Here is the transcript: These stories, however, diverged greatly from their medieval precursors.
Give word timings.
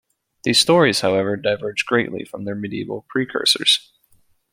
These 0.43 0.57
stories, 0.57 1.01
however, 1.01 1.37
diverged 1.37 1.85
greatly 1.85 2.25
from 2.25 2.43
their 2.43 2.55
medieval 2.55 3.05
precursors. 3.07 3.91